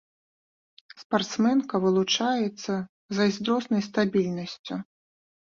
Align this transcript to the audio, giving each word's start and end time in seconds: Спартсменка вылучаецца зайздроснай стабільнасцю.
Спартсменка 1.01 1.75
вылучаецца 1.83 2.73
зайздроснай 3.19 3.81
стабільнасцю. 3.91 4.75